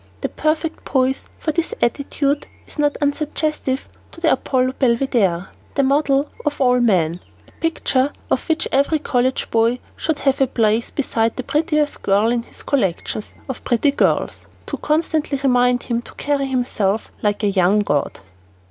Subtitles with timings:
[0.21, 6.27] The perfect poise of his attitude is not unsuggestive of the Apollo Belvedere the model
[6.49, 11.35] for all men a picture of which every college boy should have to place beside
[11.35, 16.47] the prettiest girl in his collection of pretty girls, to constantly remind him to carry
[16.47, 18.21] himself like a young god.